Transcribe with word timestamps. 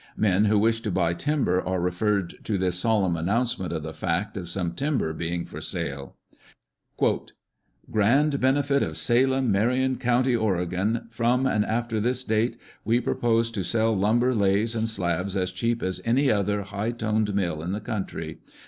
Men 0.17 0.45
who 0.45 0.57
wish 0.57 0.81
to 0.81 0.89
buy 0.89 1.13
timber 1.13 1.61
are 1.61 1.79
referred 1.79 2.43
to 2.45 2.57
this 2.57 2.79
solemn 2.79 3.15
announcement 3.15 3.71
of 3.71 3.83
the 3.83 3.93
fact 3.93 4.35
of 4.35 4.49
some 4.49 4.71
timber 4.73 5.13
being 5.13 5.45
for 5.45 5.61
sale:" 5.61 6.15
Grand 7.91 8.39
benefit 8.41 8.81
of 8.81 8.97
Salem, 8.97 9.51
Marion 9.51 9.97
County, 9.97 10.35
Oregon. 10.35 11.05
From 11.11 11.45
and 11.45 11.63
after 11.63 11.99
this 11.99 12.23
date 12.23 12.57
we 12.83 12.99
propose 12.99 13.51
to 13.51 13.63
sell 13.63 13.95
lumber 13.95 14.33
laths 14.33 14.73
and 14.73 14.89
slabs 14.89 15.37
as 15.37 15.51
cheap 15.51 15.83
as 15.83 16.01
any 16.03 16.31
other 16.31 16.63
high 16.63 16.89
toned 16.89 17.35
mill 17.35 17.61
in 17.61 17.71
the 17.71 17.79
country. 17.79 18.39